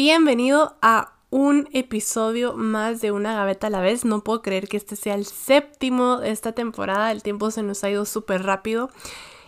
Bienvenido 0.00 0.76
a 0.80 1.14
un 1.30 1.68
episodio 1.72 2.54
más 2.54 3.00
de 3.00 3.10
Una 3.10 3.34
Gaveta 3.34 3.66
a 3.66 3.70
la 3.70 3.80
vez. 3.80 4.04
No 4.04 4.22
puedo 4.22 4.42
creer 4.42 4.68
que 4.68 4.76
este 4.76 4.94
sea 4.94 5.16
el 5.16 5.26
séptimo 5.26 6.18
de 6.18 6.30
esta 6.30 6.52
temporada. 6.52 7.10
El 7.10 7.24
tiempo 7.24 7.50
se 7.50 7.64
nos 7.64 7.82
ha 7.82 7.90
ido 7.90 8.04
súper 8.04 8.44
rápido. 8.44 8.90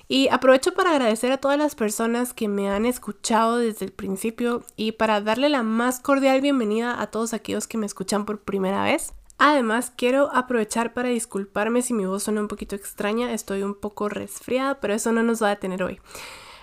Y 0.09 0.27
aprovecho 0.27 0.75
para 0.75 0.91
agradecer 0.91 1.31
a 1.31 1.39
todas 1.39 1.57
las 1.57 1.77
personas 1.77 2.35
que 2.35 2.49
me 2.49 2.69
han 2.69 2.85
escuchado 2.85 3.59
desde 3.59 3.85
el 3.85 3.93
principio 3.93 4.65
y 4.75 4.91
para 4.91 5.21
darle 5.21 5.51
la 5.51 5.63
más 5.63 6.01
cordial 6.01 6.41
bienvenida 6.41 7.01
a 7.01 7.07
todos 7.13 7.33
aquellos 7.33 7.69
que 7.69 7.79
me 7.79 7.87
escuchan 7.87 8.25
por 8.25 8.41
primera 8.41 8.83
vez. 8.83 9.13
Además, 9.39 9.93
quiero 9.97 10.35
aprovechar 10.35 10.95
para 10.95 11.11
disculparme 11.11 11.83
si 11.83 11.95
mi 11.95 12.07
voz 12.07 12.25
suena 12.25 12.41
un 12.41 12.49
poquito 12.49 12.75
extraña. 12.75 13.33
Estoy 13.33 13.63
un 13.63 13.77
poco 13.77 14.09
resfriada, 14.09 14.81
pero 14.81 14.95
eso 14.95 15.13
no 15.13 15.23
nos 15.23 15.41
va 15.41 15.47
a 15.47 15.51
detener 15.51 15.85
hoy. 15.85 16.01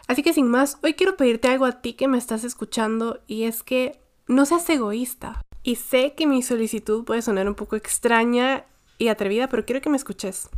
Así 0.07 0.23
que 0.23 0.33
sin 0.33 0.47
más, 0.47 0.77
hoy 0.83 0.93
quiero 0.93 1.17
pedirte 1.17 1.49
algo 1.49 1.65
a 1.65 1.81
ti 1.81 1.93
que 1.93 2.07
me 2.07 2.17
estás 2.17 2.43
escuchando 2.43 3.19
y 3.27 3.43
es 3.43 3.61
que 3.61 3.99
no 4.27 4.45
seas 4.45 4.69
egoísta. 4.69 5.41
Y 5.63 5.75
sé 5.75 6.13
que 6.15 6.27
mi 6.27 6.41
solicitud 6.41 7.03
puede 7.03 7.21
sonar 7.21 7.47
un 7.47 7.55
poco 7.55 7.75
extraña 7.75 8.65
y 8.97 9.09
atrevida, 9.09 9.47
pero 9.49 9.65
quiero 9.65 9.81
que 9.81 9.89
me 9.89 9.97
escuches. 9.97 10.49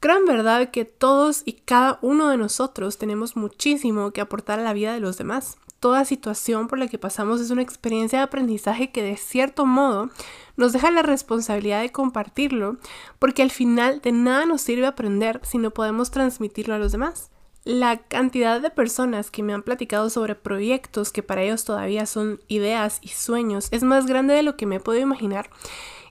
Creo 0.00 0.18
en 0.18 0.26
verdad 0.26 0.70
que 0.70 0.84
todos 0.84 1.42
y 1.44 1.52
cada 1.52 1.98
uno 2.02 2.28
de 2.28 2.36
nosotros 2.36 2.98
tenemos 2.98 3.36
muchísimo 3.36 4.10
que 4.10 4.20
aportar 4.20 4.58
a 4.58 4.64
la 4.64 4.72
vida 4.72 4.92
de 4.92 5.00
los 5.00 5.18
demás. 5.18 5.56
Toda 5.78 6.04
situación 6.04 6.68
por 6.68 6.78
la 6.78 6.88
que 6.88 6.98
pasamos 6.98 7.40
es 7.40 7.50
una 7.50 7.62
experiencia 7.62 8.18
de 8.18 8.24
aprendizaje 8.24 8.90
que 8.90 9.02
de 9.02 9.16
cierto 9.16 9.66
modo 9.66 10.10
nos 10.56 10.72
deja 10.72 10.90
la 10.90 11.02
responsabilidad 11.02 11.82
de 11.82 11.92
compartirlo, 11.92 12.76
porque 13.18 13.42
al 13.42 13.50
final 13.50 14.00
de 14.00 14.12
nada 14.12 14.46
nos 14.46 14.62
sirve 14.62 14.86
aprender 14.86 15.40
si 15.44 15.58
no 15.58 15.70
podemos 15.70 16.10
transmitirlo 16.10 16.74
a 16.74 16.78
los 16.78 16.92
demás. 16.92 17.30
La 17.66 17.96
cantidad 17.96 18.60
de 18.60 18.70
personas 18.70 19.32
que 19.32 19.42
me 19.42 19.52
han 19.52 19.64
platicado 19.64 20.08
sobre 20.08 20.36
proyectos 20.36 21.10
que 21.10 21.24
para 21.24 21.42
ellos 21.42 21.64
todavía 21.64 22.06
son 22.06 22.40
ideas 22.46 23.00
y 23.02 23.08
sueños 23.08 23.66
es 23.72 23.82
más 23.82 24.06
grande 24.06 24.34
de 24.34 24.44
lo 24.44 24.56
que 24.56 24.66
me 24.66 24.78
puedo 24.78 25.00
imaginar. 25.00 25.50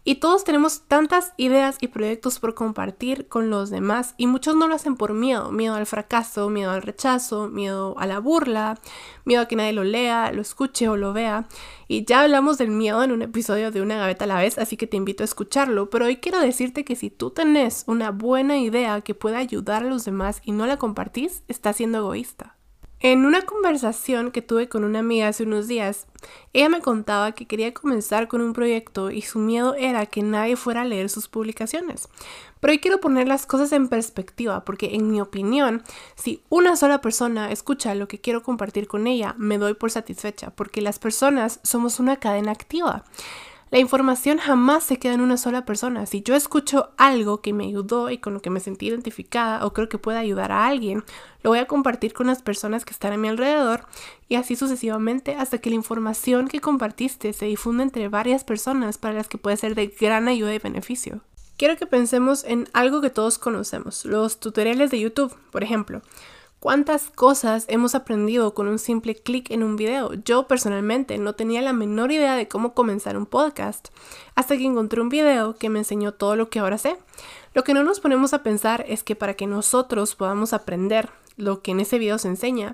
Y 0.07 0.15
todos 0.15 0.43
tenemos 0.43 0.83
tantas 0.87 1.33
ideas 1.35 1.77
y 1.81 1.87
proyectos 1.87 2.37
por 2.37 2.53
compartir 2.53 3.27
con 3.27 3.49
los 3.49 3.71
demás 3.71 4.13
y 4.17 4.27
muchos 4.27 4.55
no 4.55 4.67
lo 4.67 4.75
hacen 4.75 4.97
por 4.97 5.15
miedo, 5.15 5.51
miedo 5.51 5.73
al 5.73 5.87
fracaso, 5.87 6.47
miedo 6.51 6.69
al 6.69 6.83
rechazo, 6.83 7.47
miedo 7.49 7.95
a 7.97 8.05
la 8.05 8.19
burla, 8.19 8.79
miedo 9.25 9.41
a 9.41 9.47
que 9.47 9.55
nadie 9.55 9.73
lo 9.73 9.83
lea, 9.83 10.31
lo 10.31 10.43
escuche 10.43 10.87
o 10.89 10.95
lo 10.95 11.11
vea. 11.11 11.47
Y 11.87 12.05
ya 12.05 12.21
hablamos 12.21 12.59
del 12.59 12.69
miedo 12.69 13.01
en 13.01 13.11
un 13.11 13.23
episodio 13.23 13.71
de 13.71 13.81
Una 13.81 13.97
gaveta 13.97 14.25
a 14.25 14.27
la 14.27 14.37
vez, 14.37 14.59
así 14.59 14.77
que 14.77 14.85
te 14.85 14.95
invito 14.95 15.23
a 15.23 15.25
escucharlo, 15.25 15.89
pero 15.89 16.05
hoy 16.05 16.17
quiero 16.17 16.39
decirte 16.39 16.85
que 16.85 16.95
si 16.95 17.09
tú 17.09 17.31
tenés 17.31 17.83
una 17.87 18.11
buena 18.11 18.59
idea 18.59 19.01
que 19.01 19.15
pueda 19.15 19.39
ayudar 19.39 19.83
a 19.83 19.89
los 19.89 20.05
demás 20.05 20.39
y 20.45 20.51
no 20.51 20.67
la 20.67 20.77
compartís, 20.77 21.41
estás 21.47 21.77
siendo 21.77 21.97
egoísta. 21.97 22.55
En 23.01 23.25
una 23.25 23.41
conversación 23.41 24.31
que 24.31 24.41
tuve 24.41 24.69
con 24.69 24.85
una 24.85 24.99
amiga 24.99 25.27
hace 25.27 25.43
unos 25.43 25.67
días, 25.67 26.07
ella 26.53 26.69
me 26.69 26.79
contaba 26.79 27.33
que 27.33 27.45
quería 27.45 27.73
comenzar 27.73 28.29
con 28.29 28.41
un 28.41 28.53
proyecto 28.53 29.11
y 29.11 29.21
su 29.21 29.37
miedo 29.37 29.75
era 29.75 30.05
que 30.05 30.23
nadie 30.23 30.55
fuera 30.55 30.81
a 30.81 30.85
leer 30.85 31.09
sus 31.09 31.27
publicaciones. 31.27 32.07
Pero 32.61 32.71
hoy 32.71 32.79
quiero 32.79 33.01
poner 33.01 33.27
las 33.27 33.45
cosas 33.45 33.73
en 33.73 33.89
perspectiva 33.89 34.63
porque 34.63 34.95
en 34.95 35.11
mi 35.11 35.19
opinión, 35.19 35.83
si 36.15 36.41
una 36.49 36.77
sola 36.77 37.01
persona 37.01 37.51
escucha 37.51 37.93
lo 37.95 38.07
que 38.07 38.21
quiero 38.21 38.43
compartir 38.43 38.87
con 38.87 39.07
ella, 39.07 39.35
me 39.37 39.57
doy 39.57 39.73
por 39.73 39.91
satisfecha 39.91 40.51
porque 40.51 40.81
las 40.81 40.97
personas 40.97 41.59
somos 41.63 41.99
una 41.99 42.15
cadena 42.15 42.53
activa. 42.53 43.03
La 43.71 43.79
información 43.79 44.37
jamás 44.37 44.83
se 44.83 44.97
queda 44.97 45.13
en 45.13 45.21
una 45.21 45.37
sola 45.37 45.65
persona. 45.65 46.05
Si 46.05 46.21
yo 46.21 46.35
escucho 46.35 46.91
algo 46.97 47.41
que 47.41 47.51
me 47.51 47.65
ayudó 47.65 48.11
y 48.11 48.19
con 48.19 48.35
lo 48.35 48.41
que 48.41 48.51
me 48.51 48.59
sentí 48.59 48.87
identificada 48.87 49.65
o 49.65 49.73
creo 49.73 49.89
que 49.89 49.97
puede 49.97 50.19
ayudar 50.19 50.51
a 50.51 50.67
alguien, 50.67 51.03
lo 51.41 51.49
voy 51.49 51.59
a 51.59 51.65
compartir 51.65 52.13
con 52.13 52.27
las 52.27 52.43
personas 52.43 52.85
que 52.85 52.93
están 52.93 53.11
a 53.13 53.17
mi 53.17 53.27
alrededor 53.27 53.85
y 54.29 54.35
así 54.35 54.55
sucesivamente 54.55 55.35
hasta 55.35 55.57
que 55.57 55.71
la 55.71 55.77
información 55.77 56.47
que 56.47 56.61
compartiste 56.61 57.33
se 57.33 57.47
difunda 57.47 57.83
entre 57.83 58.07
varias 58.07 58.43
personas 58.43 58.99
para 58.99 59.15
las 59.15 59.27
que 59.27 59.39
puede 59.39 59.57
ser 59.57 59.73
de 59.73 59.87
gran 59.87 60.27
ayuda 60.27 60.53
y 60.53 60.59
beneficio. 60.59 61.21
Quiero 61.57 61.75
que 61.75 61.87
pensemos 61.87 62.43
en 62.43 62.69
algo 62.73 63.01
que 63.01 63.09
todos 63.09 63.39
conocemos, 63.39 64.05
los 64.05 64.39
tutoriales 64.39 64.91
de 64.91 64.99
YouTube, 64.99 65.35
por 65.51 65.63
ejemplo. 65.63 66.01
¿Cuántas 66.65 67.11
cosas 67.11 67.65
hemos 67.67 67.93
aprendido 67.93 68.55
con 68.55 68.67
un 68.67 68.79
simple 68.79 69.13
clic 69.13 69.51
en 69.51 69.61
un 69.61 69.75
video? 69.75 70.15
Yo 70.15 70.47
personalmente 70.47 71.19
no 71.19 71.35
tenía 71.35 71.61
la 71.61 71.73
menor 71.73 72.11
idea 72.11 72.35
de 72.35 72.47
cómo 72.47 72.73
comenzar 72.73 73.17
un 73.17 73.27
podcast, 73.27 73.89
hasta 74.33 74.57
que 74.57 74.65
encontré 74.65 74.99
un 74.99 75.09
video 75.09 75.57
que 75.57 75.69
me 75.69 75.77
enseñó 75.77 76.15
todo 76.15 76.35
lo 76.35 76.49
que 76.49 76.57
ahora 76.57 76.79
sé. 76.79 76.97
Lo 77.53 77.63
que 77.63 77.75
no 77.75 77.83
nos 77.83 77.99
ponemos 77.99 78.33
a 78.33 78.41
pensar 78.41 78.83
es 78.87 79.03
que 79.03 79.15
para 79.15 79.35
que 79.35 79.45
nosotros 79.45 80.15
podamos 80.15 80.53
aprender 80.53 81.11
lo 81.37 81.61
que 81.61 81.69
en 81.69 81.81
ese 81.81 81.99
video 81.99 82.17
se 82.17 82.29
enseña, 82.29 82.73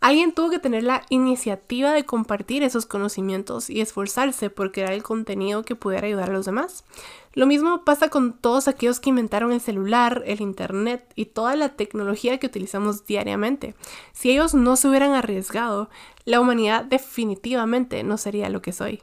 alguien 0.00 0.32
tuvo 0.32 0.50
que 0.50 0.58
tener 0.58 0.82
la 0.82 1.02
iniciativa 1.10 1.92
de 1.92 2.04
compartir 2.04 2.62
esos 2.62 2.86
conocimientos 2.86 3.70
y 3.70 3.80
esforzarse 3.80 4.50
por 4.50 4.72
crear 4.72 4.92
el 4.92 5.02
contenido 5.02 5.62
que 5.62 5.76
pudiera 5.76 6.06
ayudar 6.06 6.30
a 6.30 6.32
los 6.32 6.46
demás. 6.46 6.84
Lo 7.32 7.46
mismo 7.46 7.84
pasa 7.84 8.08
con 8.08 8.32
todos 8.32 8.66
aquellos 8.66 8.98
que 8.98 9.10
inventaron 9.10 9.52
el 9.52 9.60
celular, 9.60 10.22
el 10.26 10.40
internet 10.40 11.12
y 11.14 11.26
toda 11.26 11.54
la 11.54 11.70
tecnología 11.70 12.38
que 12.38 12.46
utilizamos 12.46 13.06
diariamente. 13.06 13.74
Si 14.12 14.30
ellos 14.30 14.54
no 14.54 14.76
se 14.76 14.88
hubieran 14.88 15.12
arriesgado, 15.12 15.90
la 16.24 16.40
humanidad 16.40 16.84
definitivamente 16.84 18.02
no 18.02 18.16
sería 18.16 18.48
lo 18.48 18.62
que 18.62 18.72
soy. 18.72 19.02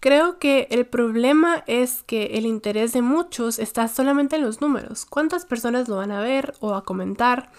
Creo 0.00 0.38
que 0.38 0.68
el 0.70 0.84
problema 0.84 1.64
es 1.66 2.02
que 2.02 2.36
el 2.36 2.44
interés 2.44 2.92
de 2.92 3.00
muchos 3.00 3.58
está 3.58 3.88
solamente 3.88 4.36
en 4.36 4.42
los 4.42 4.60
números. 4.60 5.06
¿Cuántas 5.06 5.46
personas 5.46 5.88
lo 5.88 5.96
van 5.96 6.10
a 6.10 6.20
ver 6.20 6.52
o 6.60 6.74
a 6.74 6.84
comentar? 6.84 7.50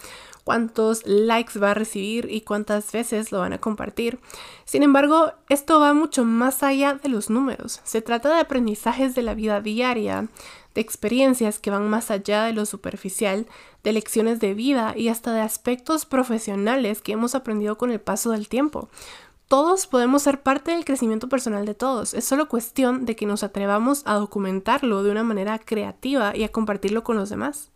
Cuántos 0.46 1.04
likes 1.06 1.58
va 1.58 1.72
a 1.72 1.74
recibir 1.74 2.28
y 2.30 2.42
cuántas 2.42 2.92
veces 2.92 3.32
lo 3.32 3.40
van 3.40 3.52
a 3.52 3.58
compartir. 3.58 4.20
Sin 4.64 4.84
embargo, 4.84 5.32
esto 5.48 5.80
va 5.80 5.92
mucho 5.92 6.24
más 6.24 6.62
allá 6.62 6.94
de 6.94 7.08
los 7.08 7.30
números. 7.30 7.80
Se 7.82 8.00
trata 8.00 8.32
de 8.32 8.38
aprendizajes 8.38 9.16
de 9.16 9.22
la 9.22 9.34
vida 9.34 9.60
diaria, 9.60 10.28
de 10.72 10.80
experiencias 10.80 11.58
que 11.58 11.72
van 11.72 11.90
más 11.90 12.12
allá 12.12 12.44
de 12.44 12.52
lo 12.52 12.64
superficial, 12.64 13.48
de 13.82 13.92
lecciones 13.92 14.38
de 14.38 14.54
vida 14.54 14.94
y 14.96 15.08
hasta 15.08 15.32
de 15.32 15.40
aspectos 15.40 16.06
profesionales 16.06 17.02
que 17.02 17.10
hemos 17.10 17.34
aprendido 17.34 17.76
con 17.76 17.90
el 17.90 18.00
paso 18.00 18.30
del 18.30 18.46
tiempo. 18.46 18.88
Todos 19.48 19.88
podemos 19.88 20.22
ser 20.22 20.44
parte 20.44 20.70
del 20.70 20.84
crecimiento 20.84 21.28
personal 21.28 21.66
de 21.66 21.74
todos. 21.74 22.14
Es 22.14 22.24
solo 22.24 22.48
cuestión 22.48 23.04
de 23.04 23.16
que 23.16 23.26
nos 23.26 23.42
atrevamos 23.42 24.02
a 24.04 24.14
documentarlo 24.14 25.02
de 25.02 25.10
una 25.10 25.24
manera 25.24 25.58
creativa 25.58 26.36
y 26.36 26.44
a 26.44 26.52
compartirlo 26.52 27.02
con 27.02 27.16
los 27.16 27.30
demás. 27.30 27.72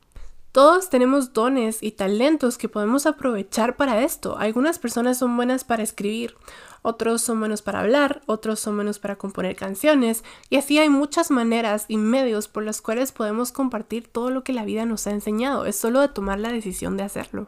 Todos 0.53 0.91
tenemos 0.91 1.33
dones 1.33 1.81
y 1.81 1.93
talentos 1.93 2.59
que 2.59 2.69
podemos 2.69 3.06
aprovechar 3.06 3.77
para 3.77 4.03
esto. 4.03 4.37
Algunas 4.37 4.81
personas 4.81 5.16
son 5.16 5.37
buenas 5.37 5.62
para 5.62 5.84
escribir, 5.84 6.34
otros 6.83 7.22
son 7.22 7.38
buenos 7.38 7.62
para 7.62 7.78
hablar, 7.78 8.22
otros 8.27 8.59
son 8.59 8.75
buenos 8.75 8.99
para 8.99 9.15
componer 9.15 9.55
canciones 9.55 10.25
y 10.49 10.56
así 10.56 10.81
hay 10.81 10.89
muchas 10.89 11.31
maneras 11.31 11.84
y 11.87 11.99
medios 11.99 12.49
por 12.49 12.65
los 12.65 12.81
cuales 12.83 13.12
podemos 13.12 13.53
compartir 13.53 14.09
todo 14.09 14.31
lo 14.31 14.43
que 14.43 14.53
la 14.53 14.65
vida 14.65 14.84
nos 14.87 15.06
ha 15.06 15.12
enseñado. 15.12 15.66
Es 15.66 15.77
solo 15.77 16.00
de 16.00 16.09
tomar 16.09 16.41
la 16.41 16.50
decisión 16.50 16.97
de 16.97 17.05
hacerlo. 17.05 17.47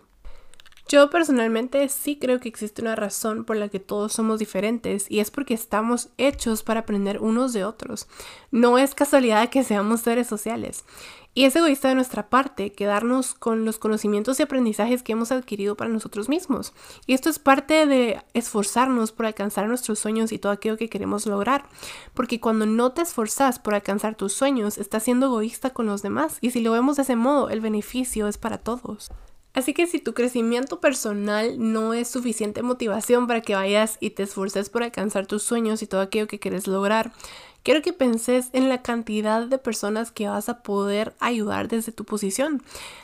Yo 0.93 1.09
personalmente 1.09 1.89
sí 1.89 2.19
creo 2.19 2.39
que 2.39 2.51
existe 2.51 2.83
una 2.83 2.95
razón 2.95 3.47
por 3.47 3.57
la 3.57 3.71
que 3.71 3.81
todos 3.81 4.13
somos 4.13 4.39
diferentes 4.39 5.11
y 5.11 5.21
es 5.21 5.31
porque 5.31 5.55
estamos 5.55 6.11
hechos 6.19 6.63
para 6.63 6.81
aprender 6.81 7.19
unos 7.23 7.55
de 7.55 7.65
otros. 7.65 8.09
No 8.51 8.77
es 8.77 8.95
casualidad 8.95 9.49
que 9.49 9.65
seamos 9.65 10.03
seres 10.03 10.27
sociales. 10.27 10.85
Y 11.33 11.45
es 11.45 11.57
egoísta 11.57 11.89
de 11.89 11.95
nuestra 11.95 12.29
parte 12.29 12.73
quedarnos 12.73 13.33
con 13.33 13.65
los 13.65 13.79
conocimientos 13.79 14.39
y 14.39 14.43
aprendizajes 14.43 15.03
que 15.03 15.13
hemos 15.13 15.33
adquirido 15.33 15.79
para 15.79 15.89
nosotros 15.89 16.29
mismos. 16.29 16.75
Y 17.07 17.15
esto 17.15 17.31
es 17.31 17.39
parte 17.39 17.87
de 17.87 18.23
esforzarnos 18.35 19.13
por 19.13 19.25
alcanzar 19.25 19.69
nuestros 19.69 19.99
sueños 19.99 20.31
y 20.31 20.39
todo 20.39 20.53
aquello 20.53 20.77
que 20.77 20.91
queremos 20.91 21.25
lograr. 21.25 21.65
Porque 22.13 22.39
cuando 22.39 22.67
no 22.67 22.93
te 22.93 23.01
esforzas 23.01 23.59
por 23.59 23.75
alcanzar 23.75 24.15
tus 24.15 24.35
sueños, 24.35 24.77
estás 24.77 25.05
siendo 25.05 25.29
egoísta 25.29 25.71
con 25.71 25.87
los 25.87 26.03
demás. 26.03 26.37
Y 26.43 26.51
si 26.51 26.61
lo 26.61 26.73
vemos 26.73 26.97
de 26.97 27.05
ese 27.05 27.17
modo, 27.17 27.49
el 27.49 27.63
beneficio 27.63 28.29
es 28.29 28.37
para 28.37 28.59
todos. 28.59 29.11
Así 29.55 29.75
que 29.75 29.87
si 29.87 29.99
tu 29.99 30.15
crecimiento 30.15 30.81
personal 30.81 31.57
no 31.59 31.93
es 31.93 32.09
suficiente 32.09 32.63
motivación 32.63 33.27
para 33.27 33.43
que 33.43 33.55
vayas 33.55 33.99
y 34.01 34.11
te 34.11 34.23
esforces 34.23 34.71
por 34.71 34.83
alcanzar 34.83 35.27
tus 35.27 35.43
sueños 35.43 35.83
y 35.83 35.87
todo 35.87 36.01
aquello 36.01 36.27
que 36.27 36.39
quieres 36.39 36.67
lograr, 36.67 37.13
quiero 37.63 37.83
que 37.83 37.93
penses 37.93 38.49
en 38.55 38.71
la 38.71 38.81
cantidad 38.81 39.47
de 39.47 39.59
personas 39.59 40.11
que 40.11 40.27
vas 40.27 40.49
a 40.49 40.63
poder 40.63 41.15
ayudar 41.21 41.69
desde 41.69 41.93
tu 41.93 42.07
posición. 42.07 42.63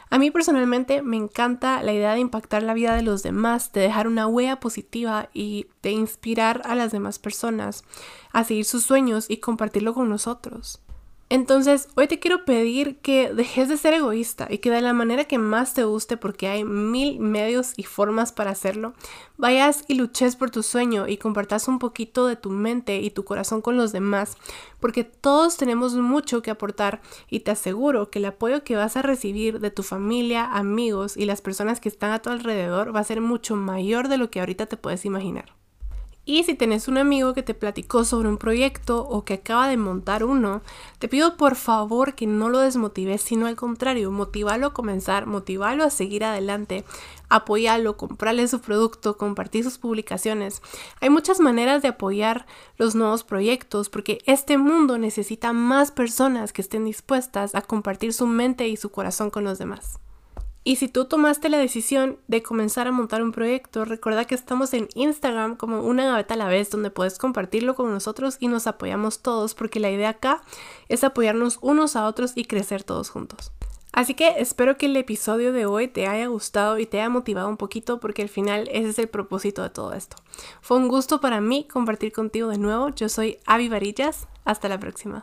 A 0.08 0.18
mí 0.18 0.30
personalmente 0.30 1.02
me 1.02 1.18
encanta 1.18 1.82
la 1.82 1.92
idea 1.92 2.14
de 2.14 2.20
impactar 2.20 2.62
la 2.62 2.72
vida 2.72 2.96
de 2.96 3.02
los 3.02 3.22
demás, 3.22 3.70
de 3.72 3.82
dejar 3.82 4.08
una 4.08 4.26
huella 4.26 4.58
positiva 4.58 5.28
y 5.34 5.66
de 5.82 5.90
inspirar 5.90 6.62
a 6.64 6.74
las 6.74 6.92
demás 6.92 7.18
personas 7.18 7.84
a 8.32 8.44
seguir 8.44 8.64
sus 8.64 8.84
sueños 8.84 9.26
y 9.28 9.36
compartirlo 9.36 9.92
con 9.92 10.08
nosotros. 10.08 10.80
Entonces, 11.30 11.88
hoy 11.94 12.06
te 12.06 12.18
quiero 12.18 12.46
pedir 12.46 13.00
que 13.00 13.34
dejes 13.34 13.68
de 13.68 13.76
ser 13.76 13.92
egoísta 13.92 14.48
y 14.48 14.58
que 14.58 14.70
de 14.70 14.80
la 14.80 14.94
manera 14.94 15.26
que 15.26 15.36
más 15.36 15.74
te 15.74 15.84
guste, 15.84 16.16
porque 16.16 16.48
hay 16.48 16.64
mil 16.64 17.20
medios 17.20 17.74
y 17.76 17.82
formas 17.82 18.32
para 18.32 18.52
hacerlo, 18.52 18.94
vayas 19.36 19.84
y 19.88 19.96
luches 19.96 20.36
por 20.36 20.50
tu 20.50 20.62
sueño 20.62 21.06
y 21.06 21.18
compartas 21.18 21.68
un 21.68 21.78
poquito 21.78 22.26
de 22.26 22.36
tu 22.36 22.48
mente 22.48 23.00
y 23.00 23.10
tu 23.10 23.24
corazón 23.24 23.60
con 23.60 23.76
los 23.76 23.92
demás, 23.92 24.38
porque 24.80 25.04
todos 25.04 25.58
tenemos 25.58 25.94
mucho 25.96 26.40
que 26.40 26.50
aportar 26.50 27.02
y 27.28 27.40
te 27.40 27.50
aseguro 27.50 28.10
que 28.10 28.20
el 28.20 28.24
apoyo 28.24 28.64
que 28.64 28.76
vas 28.76 28.96
a 28.96 29.02
recibir 29.02 29.60
de 29.60 29.70
tu 29.70 29.82
familia, 29.82 30.46
amigos 30.46 31.14
y 31.14 31.26
las 31.26 31.42
personas 31.42 31.78
que 31.78 31.90
están 31.90 32.12
a 32.12 32.22
tu 32.22 32.30
alrededor 32.30 32.96
va 32.96 33.00
a 33.00 33.04
ser 33.04 33.20
mucho 33.20 33.54
mayor 33.54 34.08
de 34.08 34.16
lo 34.16 34.30
que 34.30 34.40
ahorita 34.40 34.64
te 34.64 34.78
puedes 34.78 35.04
imaginar. 35.04 35.57
Y 36.30 36.44
si 36.44 36.52
tenés 36.52 36.88
un 36.88 36.98
amigo 36.98 37.32
que 37.32 37.42
te 37.42 37.54
platicó 37.54 38.04
sobre 38.04 38.28
un 38.28 38.36
proyecto 38.36 39.00
o 39.00 39.24
que 39.24 39.32
acaba 39.32 39.66
de 39.66 39.78
montar 39.78 40.24
uno, 40.24 40.60
te 40.98 41.08
pido 41.08 41.38
por 41.38 41.56
favor 41.56 42.14
que 42.14 42.26
no 42.26 42.50
lo 42.50 42.58
desmotives, 42.58 43.22
sino 43.22 43.46
al 43.46 43.56
contrario, 43.56 44.10
motivalo 44.10 44.66
a 44.66 44.74
comenzar, 44.74 45.24
motivalo 45.24 45.84
a 45.84 45.90
seguir 45.90 46.24
adelante, 46.24 46.84
apoyalo, 47.30 47.96
comprarle 47.96 48.46
su 48.46 48.60
producto, 48.60 49.16
compartir 49.16 49.64
sus 49.64 49.78
publicaciones. 49.78 50.60
Hay 51.00 51.08
muchas 51.08 51.40
maneras 51.40 51.80
de 51.80 51.88
apoyar 51.88 52.44
los 52.76 52.94
nuevos 52.94 53.24
proyectos 53.24 53.88
porque 53.88 54.18
este 54.26 54.58
mundo 54.58 54.98
necesita 54.98 55.54
más 55.54 55.92
personas 55.92 56.52
que 56.52 56.60
estén 56.60 56.84
dispuestas 56.84 57.54
a 57.54 57.62
compartir 57.62 58.12
su 58.12 58.26
mente 58.26 58.68
y 58.68 58.76
su 58.76 58.90
corazón 58.90 59.30
con 59.30 59.44
los 59.44 59.58
demás. 59.58 59.98
Y 60.68 60.76
si 60.76 60.86
tú 60.86 61.06
tomaste 61.06 61.48
la 61.48 61.56
decisión 61.56 62.18
de 62.26 62.42
comenzar 62.42 62.86
a 62.88 62.92
montar 62.92 63.22
un 63.22 63.32
proyecto, 63.32 63.86
recuerda 63.86 64.26
que 64.26 64.34
estamos 64.34 64.74
en 64.74 64.90
Instagram 64.94 65.56
como 65.56 65.80
una 65.80 66.04
gaveta 66.04 66.34
a 66.34 66.36
la 66.36 66.46
vez 66.46 66.68
donde 66.68 66.90
puedes 66.90 67.16
compartirlo 67.16 67.74
con 67.74 67.90
nosotros 67.90 68.36
y 68.38 68.48
nos 68.48 68.66
apoyamos 68.66 69.20
todos 69.22 69.54
porque 69.54 69.80
la 69.80 69.90
idea 69.90 70.10
acá 70.10 70.42
es 70.90 71.04
apoyarnos 71.04 71.58
unos 71.62 71.96
a 71.96 72.06
otros 72.06 72.32
y 72.34 72.44
crecer 72.44 72.82
todos 72.82 73.08
juntos. 73.08 73.50
Así 73.94 74.12
que 74.12 74.34
espero 74.36 74.76
que 74.76 74.84
el 74.84 74.96
episodio 74.98 75.54
de 75.54 75.64
hoy 75.64 75.88
te 75.88 76.06
haya 76.06 76.26
gustado 76.26 76.78
y 76.78 76.84
te 76.84 77.00
haya 77.00 77.08
motivado 77.08 77.48
un 77.48 77.56
poquito 77.56 77.98
porque 77.98 78.20
al 78.20 78.28
final 78.28 78.68
ese 78.70 78.90
es 78.90 78.98
el 78.98 79.08
propósito 79.08 79.62
de 79.62 79.70
todo 79.70 79.94
esto. 79.94 80.18
Fue 80.60 80.76
un 80.76 80.88
gusto 80.88 81.22
para 81.22 81.40
mí 81.40 81.66
compartir 81.66 82.12
contigo 82.12 82.48
de 82.48 82.58
nuevo. 82.58 82.90
Yo 82.90 83.08
soy 83.08 83.38
Avi 83.46 83.70
Varillas. 83.70 84.28
Hasta 84.44 84.68
la 84.68 84.78
próxima. 84.78 85.22